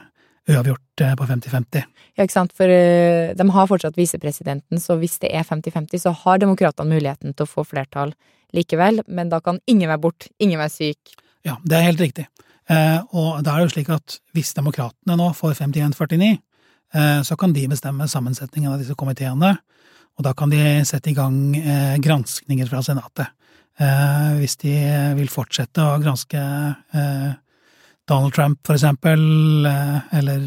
uavgjort 0.50 1.02
eh, 1.02 1.14
på 1.18 1.28
50-50. 1.30 1.86
Ja, 2.16 2.26
ikke 2.26 2.36
sant, 2.36 2.54
for 2.58 2.70
uh, 2.70 3.34
de 3.38 3.46
har 3.58 3.70
fortsatt 3.70 3.98
visepresidenten, 3.98 4.82
så 4.82 4.98
hvis 5.02 5.18
det 5.24 5.32
er 5.34 5.46
50-50, 5.48 6.04
så 6.06 6.14
har 6.24 6.42
demokratene 6.42 6.94
muligheten 6.94 7.34
til 7.34 7.48
å 7.48 7.50
få 7.50 7.66
flertall 7.68 8.14
likevel, 8.56 9.02
men 9.08 9.32
da 9.34 9.42
kan 9.44 9.60
ingen 9.70 9.90
være 9.92 10.04
bort, 10.06 10.30
ingen 10.40 10.62
være 10.62 10.74
syk. 10.74 11.16
Ja, 11.46 11.58
det 11.66 11.80
er 11.80 11.90
helt 11.90 12.02
riktig. 12.02 12.28
Eh, 12.66 13.00
og 13.14 13.44
da 13.46 13.54
er 13.54 13.62
det 13.62 13.68
jo 13.68 13.74
slik 13.76 13.92
at 13.94 14.18
hvis 14.34 14.56
demokratene 14.58 15.18
nå 15.20 15.30
får 15.38 15.60
51-49, 15.60 16.32
eh, 16.98 17.22
så 17.28 17.38
kan 17.38 17.54
de 17.54 17.68
bestemme 17.70 18.08
sammensetningen 18.10 18.72
av 18.72 18.82
disse 18.82 18.98
komiteene, 18.98 19.54
og 20.16 20.26
da 20.26 20.34
kan 20.38 20.50
de 20.50 20.62
sette 20.88 21.12
i 21.12 21.18
gang 21.18 21.38
eh, 21.60 21.98
granskninger 22.02 22.70
fra 22.72 22.84
Senatet. 22.86 23.34
Hvis 23.76 24.54
de 24.62 24.72
vil 25.18 25.28
fortsette 25.28 25.84
å 25.84 25.98
granske 26.00 26.40
Donald 28.08 28.32
Trump, 28.32 28.62
for 28.64 28.78
eksempel, 28.78 29.20
eller 30.16 30.46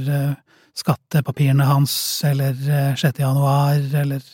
skattepapirene 0.72 1.66
hans, 1.68 1.92
eller 2.24 2.56
6. 2.96 3.20
januar, 3.20 3.84
eller 4.00 4.24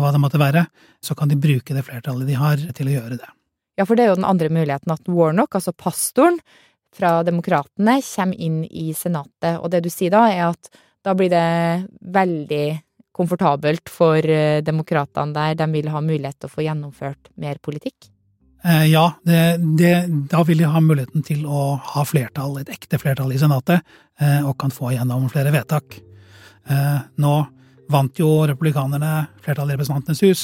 hva 0.00 0.14
det 0.16 0.22
måtte 0.24 0.40
være, 0.40 0.64
så 1.04 1.12
kan 1.12 1.28
de 1.28 1.36
bruke 1.44 1.76
det 1.76 1.84
flertallet 1.84 2.32
de 2.32 2.40
har, 2.40 2.64
til 2.72 2.88
å 2.88 2.96
gjøre 2.96 3.20
det. 3.20 3.28
Ja, 3.76 3.84
for 3.84 4.00
det 4.00 4.06
er 4.06 4.14
jo 4.14 4.20
den 4.22 4.30
andre 4.32 4.48
muligheten, 4.48 4.96
at 4.96 5.12
Warnock, 5.12 5.60
altså 5.60 5.76
pastoren 5.76 6.40
fra 6.92 7.22
Demokratene, 7.26 7.98
kommer 8.04 8.40
inn 8.40 8.62
i 8.64 8.92
Senatet. 8.94 9.58
Og 9.60 9.70
det 9.72 9.82
du 9.84 9.90
sier 9.92 10.12
da, 10.12 10.26
er 10.30 10.50
at 10.50 10.72
da 11.02 11.14
blir 11.18 11.32
det 11.32 11.88
veldig 12.14 12.66
komfortabelt 13.12 13.90
for 13.92 14.24
eh, 14.24 14.62
demokratene 14.64 15.36
der. 15.36 15.56
De 15.60 15.68
vil 15.74 15.90
ha 15.92 16.00
mulighet 16.04 16.40
til 16.40 16.48
å 16.50 16.54
få 16.54 16.64
gjennomført 16.64 17.32
mer 17.42 17.60
politikk? 17.62 18.08
Eh, 18.64 18.86
ja, 18.92 19.04
det, 19.26 19.42
det, 19.78 19.94
da 20.32 20.42
vil 20.46 20.62
de 20.62 20.70
ha 20.70 20.80
muligheten 20.80 21.24
til 21.26 21.44
å 21.46 21.74
ha 21.92 22.04
flertall, 22.08 22.60
et 22.62 22.72
ekte 22.72 23.00
flertall 23.02 23.34
i 23.34 23.40
Senatet, 23.40 23.82
eh, 24.20 24.40
og 24.46 24.56
kan 24.60 24.72
få 24.72 24.94
gjennom 24.96 25.28
flere 25.32 25.54
vedtak. 25.54 26.00
Nå 26.62 27.30
vant 27.90 28.20
jo 28.20 28.28
republikanerne 28.46 29.24
flertallet 29.42 29.74
i 29.74 29.74
Representantenes 29.74 30.20
hus, 30.22 30.42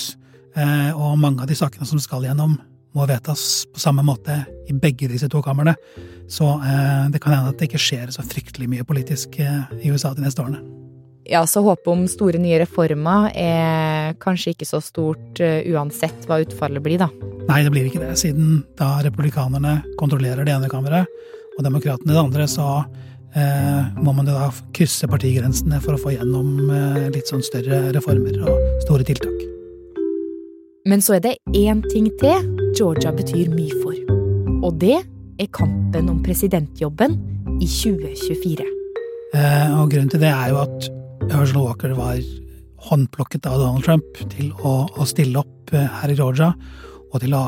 og 0.98 1.12
mange 1.22 1.44
av 1.44 1.46
de 1.46 1.54
sakene 1.54 1.86
som 1.86 2.00
skal 2.02 2.26
gjennom, 2.26 2.56
må 2.98 3.06
vedtas 3.08 3.42
på 3.72 3.82
samme 3.82 4.04
måte 4.06 4.40
i 4.68 4.74
begge 4.74 5.08
disse 5.10 5.30
to 5.30 5.42
kamrene. 5.44 5.76
Så 6.28 6.48
eh, 6.58 7.06
det 7.12 7.22
kan 7.22 7.36
hende 7.36 7.54
at 7.54 7.60
det 7.60 7.70
ikke 7.70 7.82
skjer 7.82 8.12
så 8.14 8.24
fryktelig 8.26 8.68
mye 8.70 8.86
politisk 8.88 9.38
eh, 9.42 9.64
i 9.80 9.92
USA 9.94 10.12
de 10.16 10.26
neste 10.26 10.44
årene. 10.44 10.60
Ja, 11.28 11.42
så 11.46 11.60
håpet 11.60 11.90
om 11.92 12.06
store 12.08 12.40
nye 12.40 12.60
reformer 12.62 13.28
er 13.36 14.14
kanskje 14.22 14.54
ikke 14.54 14.68
så 14.68 14.80
stort 14.80 15.42
uansett 15.42 16.24
hva 16.24 16.38
utfallet 16.40 16.80
blir, 16.80 17.02
da? 17.02 17.10
Nei, 17.50 17.60
det 17.66 17.72
blir 17.74 17.90
ikke 17.90 18.00
det, 18.00 18.14
siden 18.20 18.62
da 18.78 18.94
republikanerne 19.04 19.82
kontrollerer 20.00 20.48
det 20.48 20.54
ene 20.54 20.70
kammeret, 20.72 21.04
og 21.58 21.66
demokratene 21.66 22.14
det 22.14 22.22
andre, 22.22 22.48
så 22.48 22.70
Eh, 23.36 24.02
må 24.02 24.12
man 24.16 24.24
da 24.24 24.48
krysse 24.72 25.08
partigrensene 25.10 25.82
for 25.84 25.94
å 25.94 26.00
få 26.00 26.14
gjennom 26.14 26.70
eh, 26.72 27.08
litt 27.12 27.28
sånn 27.28 27.44
større 27.44 27.90
reformer 27.92 28.38
og 28.40 28.80
store 28.86 29.04
tiltak. 29.04 29.44
Men 30.88 31.04
så 31.04 31.18
er 31.18 31.26
det 31.26 31.34
én 31.52 31.82
ting 31.92 32.08
til 32.22 32.57
Georgia 32.76 33.12
betyr 33.14 33.52
mye 33.52 33.76
for. 33.82 33.96
Og 34.66 34.76
det 34.82 34.96
er 34.98 35.50
kampen 35.54 36.10
om 36.10 36.18
presidentjobben 36.24 37.16
i 37.58 37.68
2024. 37.68 38.66
Eh, 39.36 39.78
og 39.78 39.92
grunnen 39.92 40.10
til 40.12 40.22
det 40.22 40.32
er 40.32 40.52
jo 40.52 40.60
at 40.64 40.88
Herschel 41.28 41.62
Walker 41.62 41.94
var 41.98 42.18
håndplukket 42.88 43.46
av 43.48 43.60
Donald 43.60 43.86
Trump 43.86 44.20
til 44.34 44.50
å, 44.62 44.74
å 44.88 45.08
stille 45.08 45.40
opp 45.40 45.72
her 45.72 46.10
i 46.10 46.16
Georgia, 46.16 46.52
og 47.08 47.22
til 47.22 47.34
å 47.36 47.44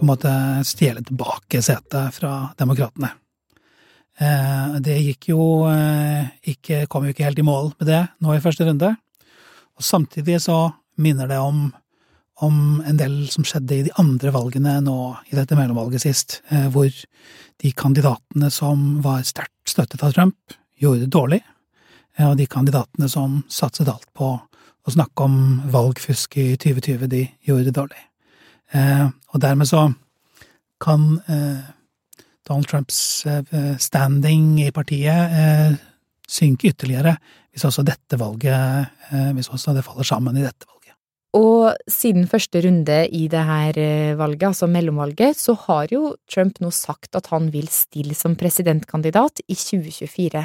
på 0.00 0.06
en 0.06 0.08
måte 0.08 0.32
stjele 0.64 1.02
tilbake 1.04 1.60
setet 1.62 2.14
fra 2.16 2.48
demokratene. 2.58 3.10
Eh, 4.20 4.78
det 4.84 4.96
gikk 5.00 5.30
jo 5.30 5.44
eh, 5.70 6.28
ikke 6.52 6.82
Kom 6.92 7.06
jo 7.06 7.14
ikke 7.14 7.24
helt 7.24 7.38
i 7.40 7.44
mål 7.46 7.70
med 7.78 7.88
det 7.88 8.00
nå 8.20 8.34
i 8.34 8.42
første 8.42 8.66
runde. 8.68 8.90
Og 9.76 9.84
samtidig 9.84 10.40
så 10.44 10.70
minner 11.00 11.28
det 11.30 11.38
om, 11.40 11.70
om 12.44 12.80
en 12.86 12.98
del 13.00 13.22
som 13.32 13.44
skjedde 13.46 13.76
i 13.76 13.86
de 13.86 13.94
andre 14.00 14.32
valgene 14.34 14.78
nå 14.84 14.96
i 15.30 15.36
dette 15.38 15.56
mellomvalget 15.58 16.04
sist, 16.04 16.40
eh, 16.50 16.68
hvor 16.72 16.90
de 17.60 17.72
kandidatene 17.76 18.50
som 18.54 19.00
var 19.04 19.24
sterkt 19.28 19.68
støttet 19.68 20.04
av 20.06 20.14
Trump, 20.16 20.56
gjorde 20.80 21.04
det 21.04 21.12
dårlig, 21.12 21.42
og 22.24 22.38
de 22.38 22.46
kandidatene 22.48 23.08
som 23.08 23.42
satset 23.52 23.88
alt 23.88 24.08
på 24.16 24.30
å 24.32 24.92
snakke 24.92 25.24
om 25.24 25.34
valgfusk 25.72 26.38
i 26.40 26.46
2020, 26.60 27.04
de 27.12 27.20
gjorde 27.44 27.66
det 27.68 27.74
dårlig. 27.76 28.00
Og 29.32 29.42
dermed 29.44 29.68
så 29.68 29.82
kan 30.80 31.20
Donald 32.50 32.66
Trumps 32.66 33.26
eh, 33.26 33.76
standing 33.78 34.60
i 34.64 34.72
partiet 34.74 35.34
eh, 35.38 35.76
synke 36.26 36.72
ytterligere 36.72 37.14
hvis 37.50 37.66
også 37.66 37.84
dette 37.86 38.18
valget 38.18 38.90
eh, 39.10 39.30
Hvis 39.34 39.50
også 39.50 39.74
det 39.74 39.84
faller 39.86 40.06
sammen 40.06 40.36
i 40.36 40.42
dette 40.44 40.66
valget. 40.66 40.79
Og 41.36 41.76
siden 41.86 42.26
første 42.26 42.62
runde 42.64 42.96
i 43.14 43.26
det 43.30 43.42
her 43.46 43.76
valget, 44.18 44.48
altså 44.48 44.66
mellomvalget, 44.66 45.38
så 45.38 45.54
har 45.68 45.92
jo 45.92 46.16
Trump 46.26 46.58
nå 46.58 46.72
sagt 46.74 47.14
at 47.14 47.28
han 47.30 47.52
vil 47.54 47.68
stille 47.70 48.16
som 48.18 48.34
presidentkandidat 48.34 49.44
i 49.46 49.54
2024. 49.54 50.42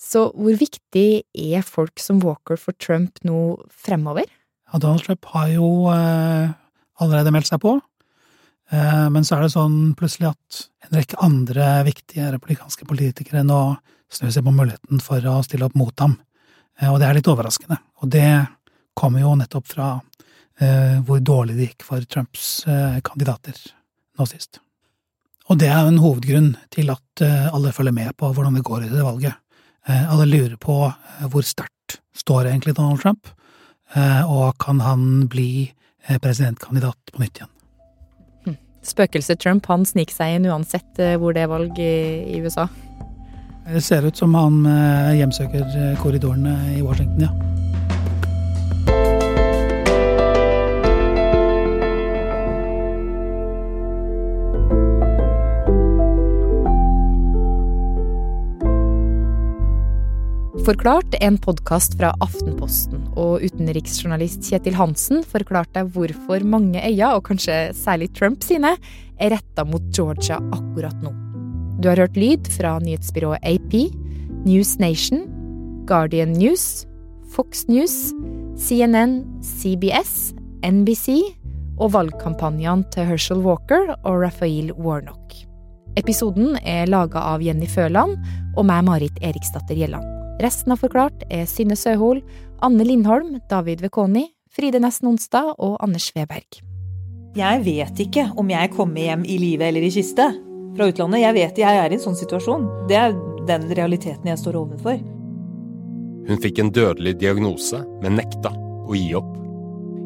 Så 0.00 0.24
hvor 0.34 0.56
viktig 0.58 1.22
er 1.30 1.62
folk 1.62 2.02
som 2.02 2.18
Walker 2.24 2.58
for 2.58 2.74
Trump 2.82 3.22
nå 3.22 3.60
fremover? 3.70 4.26
Ja, 4.72 4.82
Donald 4.82 5.06
Trump 5.06 5.30
har 5.30 5.46
jo 5.52 5.70
allerede 5.90 7.30
meldt 7.34 7.52
seg 7.52 7.62
på. 7.62 7.76
Eh, 8.70 9.06
men 9.10 9.26
så 9.26 9.36
er 9.36 9.46
det 9.46 9.54
sånn 9.54 9.78
plutselig 9.98 10.30
at 10.30 10.60
en 10.86 10.98
rekke 11.00 11.18
andre 11.24 11.70
viktige 11.88 12.30
republikanske 12.36 12.86
politikere 12.88 13.42
nå 13.46 13.60
snur 14.10 14.32
seg 14.34 14.46
på 14.46 14.54
muligheten 14.54 15.02
for 15.02 15.24
å 15.26 15.40
stille 15.46 15.66
opp 15.66 15.78
mot 15.78 15.94
ham. 16.02 16.16
Eh, 16.78 16.90
og 16.90 17.00
det 17.00 17.08
er 17.08 17.18
litt 17.18 17.30
overraskende. 17.30 17.80
Og 18.02 18.12
det 18.14 18.28
kommer 19.00 19.24
jo 19.24 19.34
nettopp 19.38 19.68
fra 19.72 19.90
eh, 20.60 20.98
hvor 21.06 21.22
dårlig 21.24 21.56
det 21.58 21.68
gikk 21.70 21.86
for 21.88 22.04
Trumps 22.04 22.50
kandidater 23.06 23.56
nå 24.18 24.26
sist. 24.28 24.60
Og 25.50 25.58
det 25.58 25.70
er 25.72 25.82
jo 25.82 25.92
en 25.94 26.02
hovedgrunn 26.02 26.50
til 26.70 26.92
at 26.92 27.24
alle 27.24 27.72
følger 27.74 27.96
med 27.96 28.14
på 28.20 28.28
hvordan 28.30 28.54
det 28.54 28.66
går 28.68 28.84
i 28.86 28.90
det 28.92 29.02
valget. 29.02 29.34
Alle 29.90 30.28
lurer 30.28 30.54
på 30.60 30.76
hvor 31.32 31.46
sterkt 31.46 31.96
står 32.14 32.52
egentlig 32.52 32.76
Donald 32.78 33.00
Trump, 33.02 33.32
og 34.30 34.60
kan 34.62 34.84
han 34.84 35.26
bli 35.32 35.72
presidentkandidat 36.22 37.10
på 37.10 37.24
nytt 37.24 37.40
igjen. 37.40 37.50
Spøkelset 38.86 39.40
Trump 39.40 39.66
han 39.68 39.84
sniker 39.84 40.14
seg 40.14 40.38
inn 40.38 40.48
uansett 40.48 41.00
eh, 41.02 41.16
hvor 41.20 41.36
det 41.36 41.44
er 41.44 41.52
valg 41.52 41.80
i, 41.80 42.40
USA. 42.40 42.66
Det 43.68 43.82
ser 43.84 44.06
ut 44.08 44.16
som 44.16 44.34
han 44.38 44.62
eh, 44.66 45.18
hjemsøker 45.20 45.66
eh, 45.68 45.96
korridorene 46.00 46.56
i 46.78 46.84
Washington, 46.84 47.28
ja. 47.28 47.59
Forklart 60.60 61.14
en 61.24 61.38
podkast 61.40 61.94
fra 61.96 62.10
Aftenposten, 62.20 63.00
og 63.16 63.40
utenriksjournalist 63.40 64.44
Kjetil 64.44 64.74
Hansen 64.76 65.22
forklarte 65.24 65.86
hvorfor 65.94 66.44
mange 66.44 66.82
øyne, 66.84 67.08
og 67.16 67.24
kanskje 67.30 67.70
særlig 67.72 68.10
Trump 68.12 68.44
sine, 68.44 68.74
er 69.16 69.32
retta 69.32 69.64
mot 69.64 69.86
Georgia 69.96 70.36
akkurat 70.52 71.00
nå. 71.00 71.14
Du 71.80 71.88
har 71.88 72.02
hørt 72.04 72.20
lyd 72.20 72.52
fra 72.52 72.74
nyhetsbyrået 72.84 73.40
AP, 73.40 73.78
News 74.44 74.76
Nation, 74.82 75.24
Guardian 75.88 76.36
News, 76.36 76.84
Fox 77.32 77.64
News, 77.68 78.12
CNN, 78.60 79.24
CBS, 79.40 80.34
NBC 80.60 81.22
og 81.80 81.94
valgkampanjene 81.96 82.84
til 82.92 83.08
Herschel 83.08 83.40
Walker 83.40 83.94
og 84.04 84.22
Raphael 84.26 84.74
Warnock. 84.76 85.40
Episoden 85.96 86.58
er 86.60 86.84
laga 86.92 87.24
av 87.32 87.40
Jenny 87.40 87.66
Føland 87.66 88.20
og 88.58 88.66
meg, 88.68 88.84
Marit 88.84 89.24
Eriksdatter 89.24 89.78
Gjelland. 89.78 90.19
Resten 90.40 90.72
av 90.72 90.80
Forklart 90.80 91.26
er 91.28 91.44
Synne 91.48 91.76
Søhol, 91.76 92.22
Anne 92.64 92.84
Lindholm, 92.86 93.34
David 93.50 93.82
Vekoni, 93.84 94.30
Fride 94.50 94.80
Nesten 94.80 95.10
Onsdag 95.10 95.52
og 95.60 95.74
Anders 95.84 96.06
Sveberg. 96.08 96.62
Jeg 97.36 97.60
vet 97.66 98.00
ikke 98.02 98.24
om 98.40 98.48
jeg 98.50 98.72
kommer 98.72 99.04
hjem 99.04 99.26
i 99.28 99.36
live 99.38 99.66
eller 99.68 99.84
i 99.84 99.90
kiste 99.92 100.30
fra 100.76 100.88
utlandet. 100.88 101.20
Jeg 101.22 101.36
vet 101.36 101.60
jeg 101.60 101.80
er 101.82 101.92
i 101.92 101.98
en 101.98 102.02
sånn 102.02 102.16
situasjon. 102.18 102.64
Det 102.88 102.96
er 102.98 103.18
den 103.50 103.68
realiteten 103.76 104.30
jeg 104.32 104.40
står 104.40 104.58
overfor. 104.62 104.96
Hun 106.30 106.40
fikk 106.40 106.62
en 106.62 106.72
dødelig 106.72 107.18
diagnose, 107.20 107.82
men 108.00 108.16
nekta 108.18 108.52
å 108.88 108.96
gi 108.96 109.12
opp. 109.18 109.28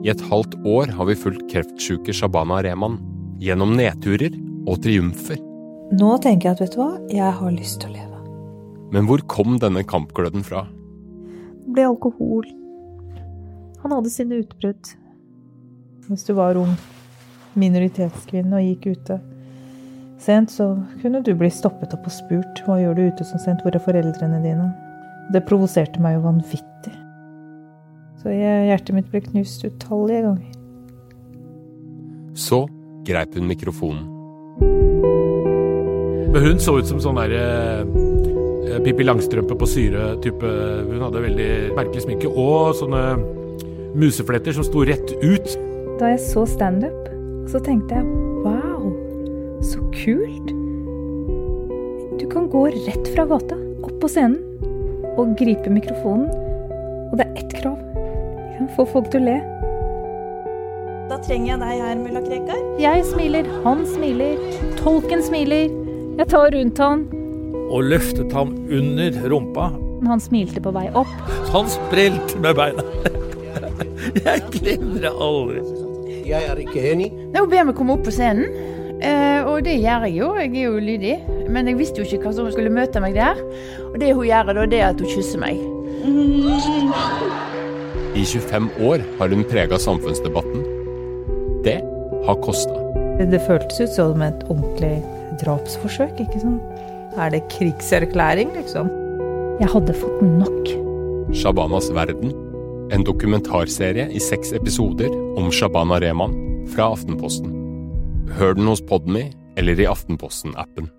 I 0.04 0.10
et 0.12 0.24
halvt 0.32 0.58
år 0.68 0.92
har 0.98 1.08
vi 1.08 1.16
fulgt 1.16 1.46
kreftsjuke 1.52 2.12
Shabana 2.12 2.58
Rehman 2.66 2.98
gjennom 3.40 3.76
nedturer 3.78 4.34
og 4.66 4.82
triumfer. 4.84 5.38
Nå 5.94 6.16
tenker 6.24 6.50
jeg 6.50 6.58
at 6.58 6.64
vet 6.64 6.74
du 6.74 6.82
hva, 6.82 6.90
jeg 7.12 7.38
har 7.38 7.54
lyst 7.54 7.80
til 7.84 7.92
å 7.92 7.96
leve. 7.96 8.13
Men 8.94 9.08
hvor 9.10 9.24
kom 9.26 9.56
denne 9.58 9.82
kampgløden 9.82 10.44
fra? 10.46 10.68
Det 11.64 11.72
ble 11.74 11.86
alkohol. 11.88 12.46
Han 13.82 13.94
hadde 13.96 14.12
sine 14.12 14.38
utbrudd. 14.44 14.92
Hvis 16.06 16.26
du 16.28 16.34
var 16.38 16.58
ung 16.60 16.76
minoritetskvinne 17.58 18.60
og 18.60 18.68
gikk 18.68 18.94
ute 18.94 19.18
sent, 20.22 20.52
så 20.54 20.70
kunne 21.02 21.22
du 21.24 21.32
bli 21.36 21.50
stoppet 21.52 21.94
opp 21.96 22.06
og 22.06 22.14
spurt 22.14 22.62
hva 22.64 22.78
gjør 22.80 22.96
du 22.96 23.02
ute 23.08 23.26
så 23.26 23.40
sent, 23.42 23.64
hvor 23.64 23.74
er 23.74 23.82
foreldrene 23.82 24.40
dine? 24.44 24.70
Det 25.34 25.42
provoserte 25.48 26.02
meg 26.04 26.18
jo 26.18 26.24
vanvittig. 26.28 26.94
Så 28.22 28.32
jeg, 28.32 28.68
hjertet 28.70 28.96
mitt 28.96 29.10
ble 29.12 29.24
knust 29.26 29.64
utallige 29.66 30.24
ganger. 30.28 30.58
Så 32.38 32.64
greip 33.04 33.34
hun 33.36 33.50
mikrofonen. 33.50 34.10
Men 36.34 36.42
hun 36.42 36.62
så 36.62 36.78
ut 36.80 36.88
som 36.88 37.02
sånn 37.02 37.20
derre 37.20 37.44
uh, 37.84 38.13
Pippi 38.82 39.04
Langstrømpe 39.06 39.56
på 39.58 39.68
syre-type. 39.68 40.50
Hun 40.88 41.02
hadde 41.04 41.22
veldig 41.24 41.50
merkelig 41.76 42.04
sminke 42.06 42.30
og 42.30 42.74
sånne 42.78 43.02
musefletter 43.94 44.56
som 44.56 44.66
sto 44.66 44.82
rett 44.86 45.14
ut. 45.22 45.54
Da 46.00 46.10
jeg 46.14 46.22
så 46.24 46.42
standup, 46.50 47.10
så 47.50 47.60
tenkte 47.62 48.00
jeg 48.00 48.08
wow, 48.42 48.90
så 49.62 49.82
kult. 49.94 50.50
Du 52.18 52.26
kan 52.30 52.48
gå 52.50 52.66
rett 52.72 53.10
fra 53.14 53.26
gata, 53.30 53.58
opp 53.84 53.96
på 54.02 54.10
scenen, 54.10 54.40
og 55.14 55.36
gripe 55.38 55.70
mikrofonen. 55.70 56.30
Og 57.12 57.18
det 57.20 57.28
er 57.28 57.42
ett 57.44 57.52
krav. 57.60 57.78
Kan 58.56 58.70
få 58.74 58.86
folk 58.90 59.10
til 59.12 59.22
å 59.22 59.28
le. 59.28 59.36
Da 61.10 61.18
trenger 61.22 61.52
jeg 61.52 61.60
deg 61.60 61.82
her, 61.84 61.98
mulla 62.00 62.22
Krekar. 62.24 62.62
Jeg 62.80 63.04
smiler, 63.06 63.48
han 63.66 63.84
smiler, 63.86 64.40
tolken 64.80 65.22
smiler. 65.22 65.68
Jeg 66.18 66.30
tar 66.32 66.50
rundt 66.54 66.80
han. 66.82 67.04
Og 67.70 67.88
løftet 67.90 68.32
ham 68.36 68.52
under 68.68 69.16
rumpa. 69.30 69.70
Han 70.04 70.20
smilte 70.20 70.60
på 70.60 70.72
vei 70.74 70.88
opp. 70.96 71.10
Han 71.54 71.70
sprelte 71.72 72.40
med 72.42 72.58
beina. 72.58 72.84
Jeg 74.26 74.44
glemmer 74.52 75.00
det 75.06 75.12
aldri. 75.12 75.62
Jeg 76.24 76.48
er 76.48 76.60
ikke 76.60 76.82
enig. 76.92 77.10
Hun 77.34 77.50
ber 77.50 77.66
meg 77.68 77.76
komme 77.76 77.96
opp 77.96 78.04
på 78.06 78.12
scenen, 78.14 78.48
eh, 79.04 79.44
og 79.44 79.64
det 79.66 79.74
gjør 79.80 80.06
jeg 80.08 80.16
jo. 80.16 80.28
Jeg 80.40 80.50
er 80.54 80.68
jo 80.70 80.78
lydig. 80.80 81.14
Men 81.52 81.68
jeg 81.68 81.78
visste 81.78 82.00
jo 82.00 82.06
ikke 82.08 82.24
hva 82.24 82.32
som 82.36 82.48
skulle 82.52 82.72
møte 82.72 83.02
meg 83.04 83.16
der. 83.18 83.40
Og 83.90 83.98
det 84.00 84.14
hun 84.16 84.24
gjør 84.28 84.52
da, 84.52 84.64
det 84.70 84.80
er 84.80 84.92
at 84.92 85.02
hun 85.02 85.10
kysser 85.12 85.40
meg. 85.42 85.60
I 88.14 88.24
25 88.24 88.70
år 88.88 89.04
har 89.18 89.34
hun 89.34 89.44
prega 89.50 89.80
samfunnsdebatten. 89.80 90.64
Det 91.64 91.80
har 92.26 92.40
kosta. 92.44 92.80
Det 93.20 93.40
føltes 93.46 93.80
ut 93.84 93.92
som 93.94 94.22
et 94.24 94.44
ordentlig 94.48 94.96
drapsforsøk, 95.42 96.18
ikke 96.24 96.40
sant? 96.42 96.73
Er 97.14 97.30
det 97.30 97.44
krigserklæring, 97.52 98.56
liksom? 98.56 98.88
Jeg 99.60 99.70
hadde 99.70 99.94
fått 99.94 100.22
nok. 100.26 100.72
Shabanas 101.34 101.86
verden. 101.94 102.34
En 102.92 103.04
dokumentarserie 103.06 104.08
i 104.10 104.20
seks 104.22 104.50
episoder 104.52 105.14
om 105.38 105.46
Shabana 105.54 106.00
Rehman 106.02 106.34
fra 106.74 106.90
Aftenposten. 106.90 107.54
Hør 108.34 108.58
den 108.58 108.66
hos 108.66 108.82
Podme 108.82 109.28
eller 109.56 109.78
i 109.78 109.86
Aftenposten-appen. 109.86 110.90